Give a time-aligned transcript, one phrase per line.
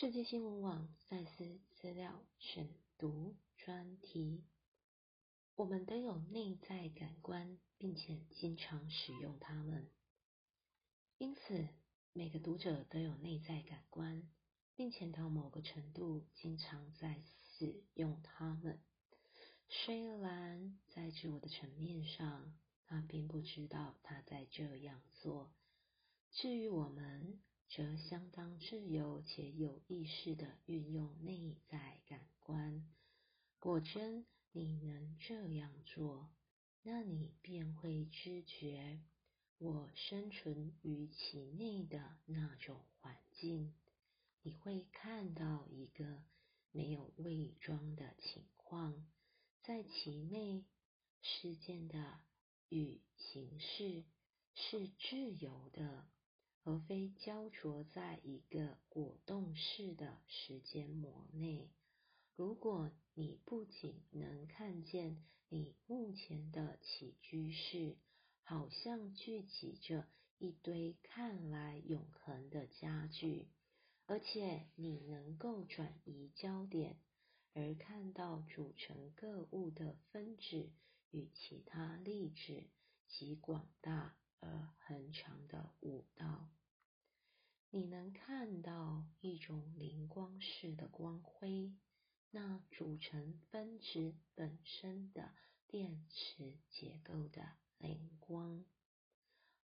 [0.00, 4.42] 世界新闻网赛斯资料选读专题：
[5.56, 9.90] 我们都有内在感官，并且经常使用它们。
[11.18, 11.68] 因此，
[12.14, 14.26] 每个读者都有内在感官，
[14.74, 17.22] 并且到某个程度经常在
[17.58, 18.80] 使用它们。
[19.68, 22.56] 虽然在自我的层面上，
[22.86, 25.52] 他并不知道他在这样做。
[26.30, 32.84] 至于我们，则相当自由且有意识的运用内在感官。
[33.60, 36.28] 果真你能这样做，
[36.82, 39.00] 那你便会知觉
[39.58, 43.72] 我生存于其内的那种环境。
[44.42, 46.24] 你会看到一个
[46.72, 49.06] 没有伪装的情况，
[49.62, 50.64] 在其内，
[51.22, 52.18] 事件的
[52.68, 54.02] 与形式
[54.54, 56.08] 是自由的。
[56.62, 61.70] 而非焦灼在一个果冻式的时间膜内。
[62.36, 67.96] 如果你不仅能看见你目前的起居室，
[68.42, 70.06] 好像聚集着
[70.38, 73.48] 一堆看来永恒的家具，
[74.06, 76.98] 而且你能够转移焦点，
[77.54, 80.70] 而看到组成各物的分子
[81.10, 82.64] 与其他粒子
[83.08, 84.14] 及广大。
[84.42, 84.48] 而
[84.86, 85.74] 恒长的，
[87.72, 91.72] 你能看到一种灵光式的光辉，
[92.30, 95.32] 那组成分子本身的
[95.68, 98.64] 电磁结构的灵光。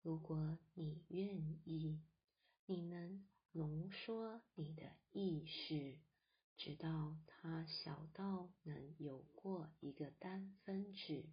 [0.04, 2.00] 如果你愿意，
[2.68, 5.98] 你能浓缩你的意识，
[6.58, 11.26] 直到它小到能有过一个单分子，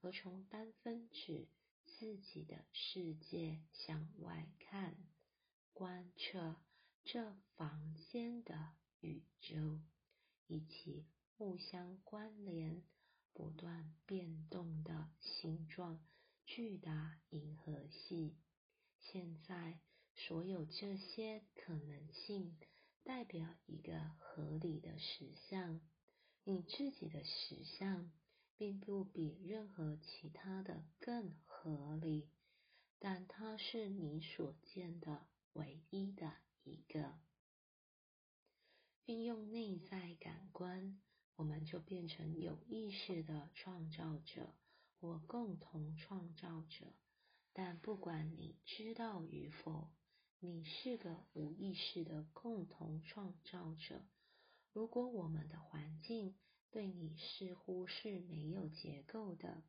[0.00, 1.48] 而从单分子。
[1.84, 4.96] 自己的世界向外看，
[6.22, 6.54] 测
[7.02, 9.80] 这房间的宇宙，
[10.46, 11.04] 以及
[11.36, 12.84] 互相关联、
[13.32, 16.00] 不断变动的形状
[16.46, 18.36] 巨大银河系。
[19.00, 19.80] 现在，
[20.14, 22.56] 所有这些可能性
[23.02, 25.80] 代表一个合理的实相，
[26.44, 28.12] 你自己的实相。
[28.58, 32.28] 并不比任何其他的更合理，
[33.00, 36.32] 但它是你所见的唯一的
[36.64, 37.18] 一个。
[39.06, 41.00] 运用内在感官，
[41.36, 44.54] 我们就变成有意识的创造者
[45.00, 46.92] 或共同创造者。
[47.52, 49.90] 但不管你知道与否，
[50.38, 54.06] 你是个无意识的共同创造者。
[54.72, 56.34] 如果我们的环境，
[56.70, 59.62] 对你似乎是没有结构的，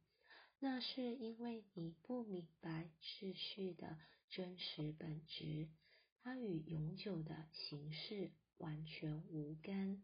[0.59, 3.97] 那是因为你不明白秩序的
[4.35, 5.69] 真实本质，
[6.17, 10.03] 它与永久的形式完全无干，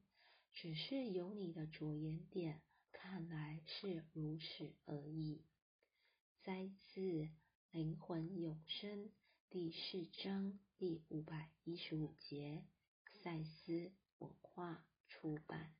[0.53, 5.41] 只是由你的着眼点看来是如此而已。
[6.43, 7.01] 摘自
[7.71, 9.05] 《灵魂永生》
[9.49, 12.63] 第四章第五百一十五节，
[13.23, 15.78] 赛斯文化出版。